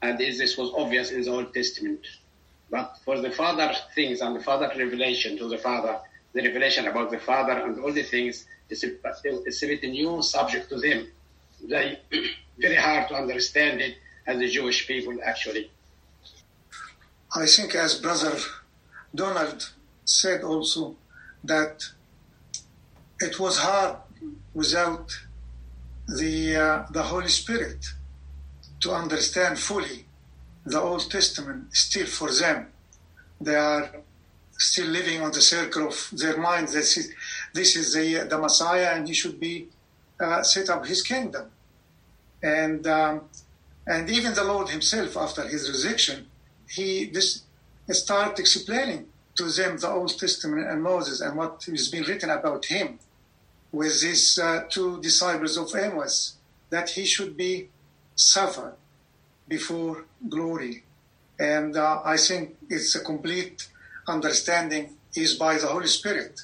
[0.01, 2.05] And this was obvious in the Old Testament.
[2.69, 5.99] But for the Father things and the Father revelation to the Father,
[6.33, 8.91] the revelation about the Father and all the things, it's a,
[9.45, 11.07] it's a bit new subject to them.
[11.67, 11.99] They
[12.57, 15.71] very hard to understand it as the Jewish people actually.
[17.35, 18.37] I think as Brother
[19.13, 19.71] Donald
[20.05, 20.95] said also
[21.43, 21.83] that
[23.19, 23.97] it was hard
[24.53, 25.11] without
[26.07, 27.85] the uh, the Holy Spirit
[28.81, 30.05] to understand fully
[30.65, 31.75] the Old Testament.
[31.75, 32.67] Still, for them,
[33.39, 33.89] they are
[34.71, 36.67] still living on the circle of their mind.
[36.69, 37.05] This is,
[37.53, 39.55] this is the the Messiah, and he should be
[40.19, 41.45] uh, set up his kingdom.
[42.41, 43.21] And um,
[43.85, 46.27] and even the Lord Himself, after His resurrection,
[46.69, 47.43] He this
[47.91, 52.65] start explaining to them the Old Testament and Moses and what has been written about
[52.65, 52.99] Him
[53.71, 56.35] with these uh, two disciples of Emmaus,
[56.69, 57.69] that He should be
[58.15, 58.75] suffered
[59.47, 60.83] before glory.
[61.39, 63.67] And uh, I think it's a complete
[64.07, 66.41] understanding is by the Holy Spirit.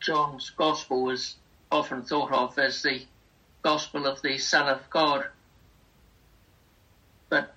[0.00, 1.36] John's Gospel is
[1.70, 3.02] often thought of as the
[3.62, 5.26] Gospel of the Son of God.
[7.28, 7.54] But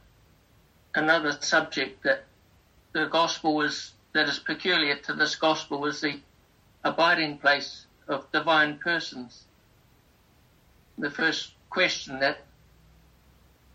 [0.96, 2.24] another subject that
[2.94, 6.20] the Gospel is that is peculiar to this Gospel is the
[6.84, 9.44] abiding place of divine persons.
[10.98, 12.40] The first question that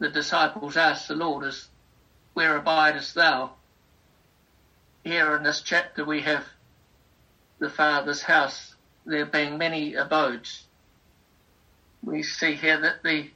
[0.01, 1.69] the disciples asked the Lord is,
[2.33, 3.53] Where abidest thou?
[5.05, 6.47] Here in this chapter we have
[7.59, 8.75] the Father's house,
[9.05, 10.65] there being many abodes.
[12.03, 13.31] We see here that the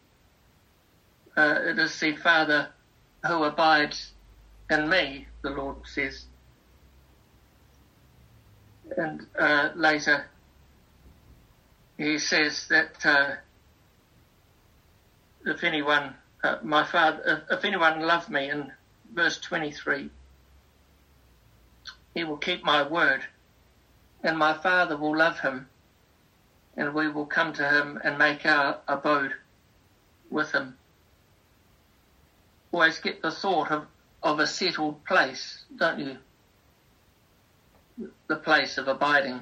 [1.37, 2.71] uh, it is the Father
[3.27, 4.13] who abides
[4.71, 6.25] in me, the Lord says.
[8.97, 10.25] And uh, later
[11.99, 13.35] he says that uh,
[15.45, 18.73] if anyone, uh, my father, if, anyone love me, in
[19.13, 20.11] verse 23,
[22.19, 23.23] he will keep my word,
[24.25, 25.69] and my Father will love him,
[26.77, 29.35] and we will come to him and make our abode
[30.29, 30.77] with him.
[32.73, 33.87] Always get the thought of,
[34.21, 36.17] of a settled place, don't you?
[38.27, 39.41] The place of abiding.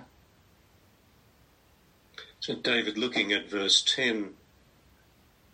[2.40, 4.34] So, David, looking at verse 10,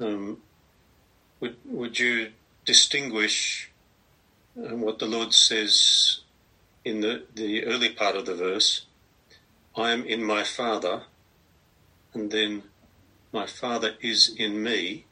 [0.01, 0.39] um,
[1.39, 2.33] would, would you
[2.65, 3.71] distinguish
[4.57, 6.22] um, what the Lord says
[6.85, 8.87] in the, the early part of the verse?
[9.77, 11.03] I am in my Father,
[12.13, 12.65] and then
[13.33, 15.07] my Father is in me.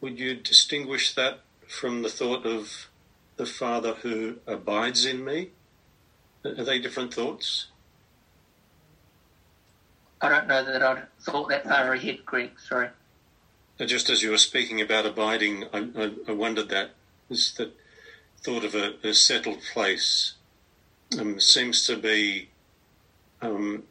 [0.00, 2.88] Would you distinguish that from the thought of
[3.36, 5.50] the Father who abides in me?
[6.44, 7.66] Are they different thoughts?
[10.20, 12.52] I don't know that I'd thought that far ahead, Greg.
[12.58, 12.88] Sorry.
[13.78, 16.90] Uh, just as you were speaking about abiding, I, I, I wondered that
[17.28, 17.72] is that
[18.42, 20.34] thought of a, a settled place
[21.18, 22.48] um, seems to be
[23.40, 23.84] um,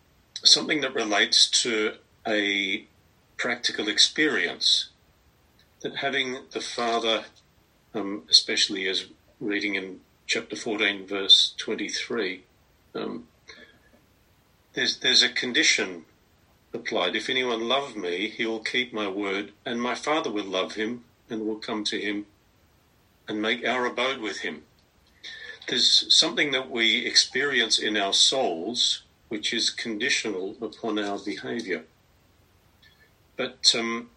[0.44, 1.94] something that relates to
[2.28, 2.86] a
[3.38, 4.90] practical experience.
[5.82, 7.26] That having the Father,
[7.94, 9.06] um, especially as
[9.40, 12.44] reading in chapter 14, verse 23,
[12.94, 13.28] um,
[14.74, 16.06] there's, there's a condition
[16.74, 17.16] applied.
[17.16, 21.04] If anyone love me, he will keep my word, and my Father will love him,
[21.30, 22.26] and will come to him
[23.28, 24.64] and make our abode with him.
[25.72, 31.86] There's something that we experience in our souls which is conditional upon our behavior.
[33.38, 34.10] But um,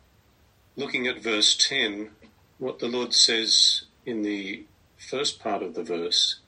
[0.74, 2.10] looking at verse 10,
[2.58, 4.64] what the Lord says in the
[4.98, 6.40] first part of the verse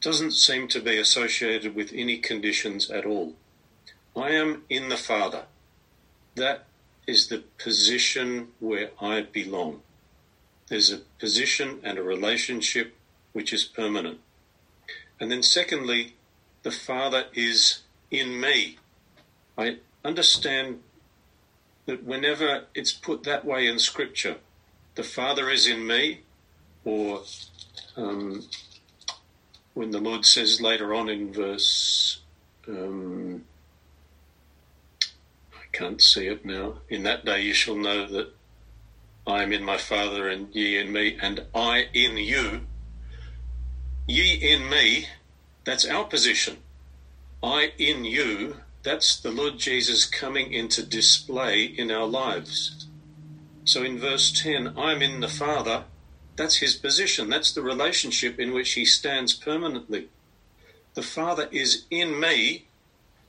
[0.00, 3.34] doesn't seem to be associated with any conditions at all.
[4.16, 5.42] I am in the Father.
[6.34, 6.64] That
[7.06, 9.82] is the position where I belong.
[10.68, 12.96] There's a position and a relationship
[13.34, 14.20] which is permanent.
[15.18, 16.14] And then, secondly,
[16.62, 18.78] the Father is in me.
[19.56, 20.80] I understand
[21.86, 24.36] that whenever it's put that way in Scripture,
[24.94, 26.20] the Father is in me,
[26.84, 27.22] or
[27.96, 28.44] um,
[29.74, 32.20] when the Lord says later on in verse,
[32.68, 33.44] um,
[35.54, 38.34] I can't see it now, in that day you shall know that
[39.26, 42.62] I am in my Father and ye in me, and I in you.
[44.06, 45.08] Ye in me,
[45.64, 46.58] that's our position.
[47.42, 52.86] I in you, that's the Lord Jesus coming into display in our lives.
[53.64, 55.84] So in verse 10, I'm in the Father,
[56.36, 57.30] that's his position.
[57.30, 60.08] That's the relationship in which he stands permanently.
[60.94, 62.66] The Father is in me.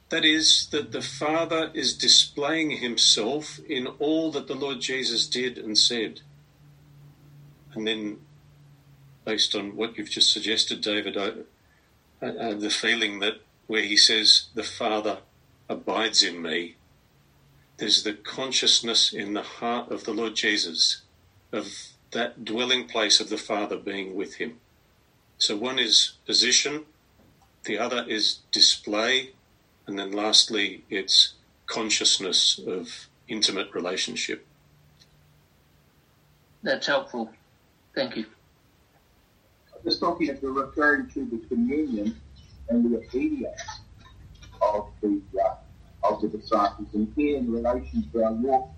[0.10, 5.58] That is, that the Father is displaying himself in all that the Lord Jesus did
[5.58, 6.22] and said.
[7.74, 8.20] And then,
[9.28, 11.32] based on what you've just suggested, David, I,
[12.26, 15.18] I have the feeling that where he says, The Father
[15.68, 16.78] abides in me,
[17.76, 21.02] there's the consciousness in the heart of the Lord Jesus
[21.52, 21.68] of
[22.12, 24.60] that dwelling place of the Father being with him.
[25.38, 26.86] So one is position,
[27.66, 29.32] the other is display,
[29.86, 31.34] and then lastly, it's
[31.66, 34.48] consciousness of intimate relationship.
[36.64, 37.34] That's helpful.
[37.94, 38.26] Thank you.
[39.84, 42.20] Just talking as we're referring to the communion
[42.70, 43.62] and the obedience
[44.62, 48.70] of the uh, of the disciples, and here in relation to our walk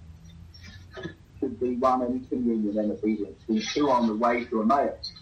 [1.40, 3.42] should be one in communion and obedience.
[3.48, 5.14] The two on the way to Emmaus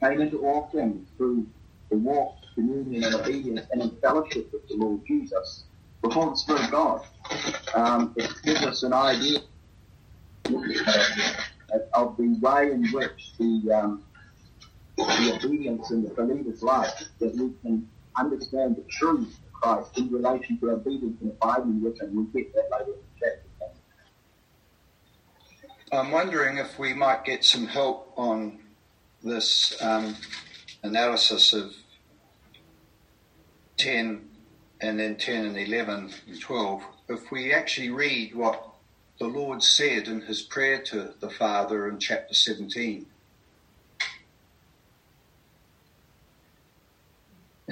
[0.00, 1.46] came into all things through
[1.90, 5.64] the walk, communion, and obedience, and in fellowship with the Lord Jesus
[6.02, 7.00] before the Spirit of God.
[7.74, 9.40] Um, it gives us an idea
[11.94, 14.02] of the way in which the um,
[14.96, 20.10] the obedience in the believer's life that we can understand the truth of Christ in
[20.10, 22.14] relation to obedience and abiding with Him.
[22.14, 23.48] We'll get that later in the chapter.
[25.92, 28.60] I'm wondering if we might get some help on
[29.22, 30.16] this um,
[30.82, 31.74] analysis of
[33.76, 34.28] 10
[34.80, 36.82] and then 10 and 11 and 12.
[37.08, 38.72] If we actually read what
[39.22, 43.06] the Lord said in his prayer to the Father in chapter 17.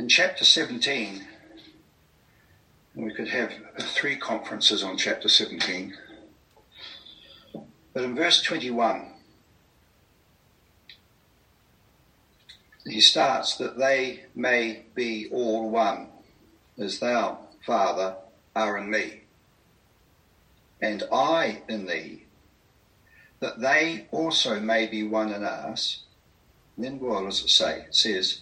[0.00, 1.26] In chapter 17,
[2.94, 5.94] we could have three conferences on chapter 17.
[7.92, 9.12] But in verse 21,
[12.86, 16.08] he starts that they may be all one,
[16.78, 18.16] as thou, Father,
[18.56, 19.24] are in me,
[20.80, 22.24] and I in thee,
[23.40, 26.04] that they also may be one in us.
[26.76, 27.80] And then what does it say?
[27.80, 28.40] It says,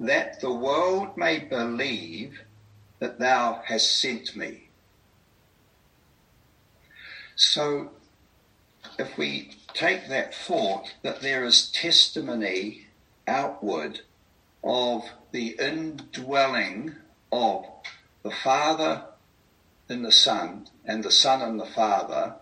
[0.00, 2.40] that the world may believe
[3.00, 4.68] that thou hast sent me.
[7.36, 7.90] So
[8.98, 12.86] if we take that thought that there is testimony
[13.26, 14.00] outward
[14.64, 16.96] of the indwelling
[17.30, 17.64] of
[18.22, 19.04] the Father
[19.88, 22.34] in the Son and the Son in the Father,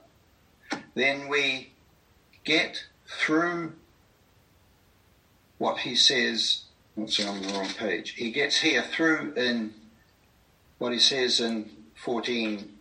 [0.95, 1.73] then we
[2.45, 3.73] get through
[5.59, 6.63] what he says.
[6.97, 8.11] Let's see, on the wrong page.
[8.13, 9.75] He gets here through in
[10.79, 12.73] what he says in 14,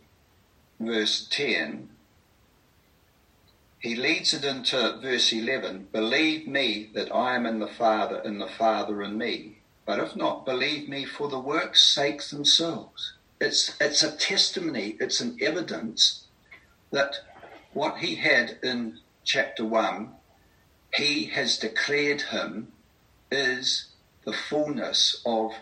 [0.79, 1.89] verse 10
[3.85, 8.41] he leads it into verse 11 Believe me that I am in the Father, and
[8.41, 9.59] the Father in me.
[9.85, 13.13] But if not, believe me for the work's sake themselves.
[13.39, 16.25] It's, it's a testimony, it's an evidence
[16.89, 17.17] that
[17.73, 20.09] what he had in chapter 1,
[20.95, 22.71] he has declared him
[23.29, 23.89] is
[24.25, 25.53] the fullness of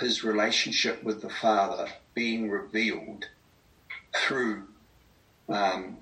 [0.00, 3.26] his relationship with the Father being revealed
[4.14, 4.64] through
[5.48, 5.98] um,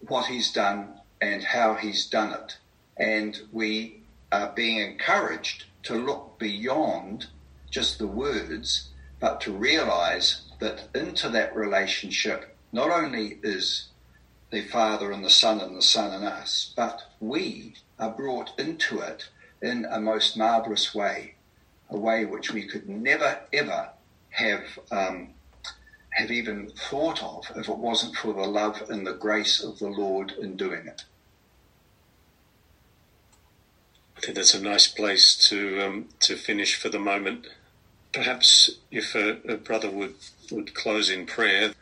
[0.00, 2.58] what he's done and how he's done it.
[2.96, 7.26] And we are being encouraged to look beyond
[7.70, 8.88] just the words,
[9.20, 13.88] but to realize that into that relationship not only is
[14.50, 19.00] the Father and the Son and the Son and us, but we are brought into
[19.00, 19.28] it
[19.62, 21.35] in a most marvelous way,
[21.90, 23.90] a way which we could never ever
[24.30, 25.28] have um,
[26.10, 29.88] have even thought of if it wasn't for the love and the grace of the
[29.88, 31.04] Lord in doing it.
[34.16, 37.46] I think that's a nice place to um, to finish for the moment.
[38.12, 40.14] Perhaps if a, a brother would
[40.50, 41.72] would close in prayer.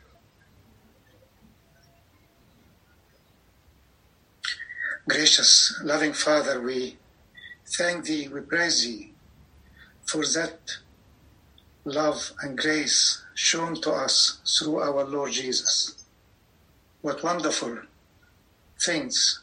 [5.07, 6.97] Gracious, loving Father, we
[7.67, 9.14] thank Thee, we praise Thee
[10.05, 10.77] for that
[11.83, 16.03] love and grace shown to us through our Lord Jesus.
[17.01, 17.79] What wonderful
[18.83, 19.41] things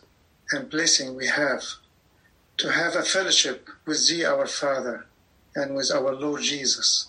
[0.50, 1.62] and blessing we have
[2.58, 5.06] to have a fellowship with Thee, our Father,
[5.54, 7.08] and with our Lord Jesus.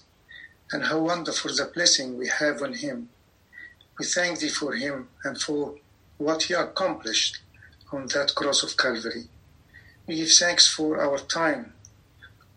[0.72, 3.10] And how wonderful the blessing we have on Him.
[4.00, 5.76] We thank Thee for Him and for
[6.18, 7.40] what He accomplished
[7.92, 9.26] on that cross of Calvary.
[10.08, 11.74] We give thanks for our time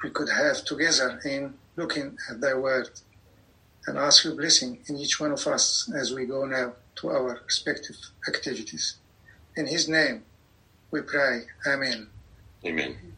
[0.06, 2.88] we could have together in looking at Thy Word
[3.88, 7.40] and ask Your blessing in each one of us as we go now to our
[7.44, 7.96] respective
[8.28, 8.98] activities.
[9.56, 10.22] In His name
[10.92, 11.40] we pray.
[11.66, 12.06] Amen.
[12.64, 13.15] Amen.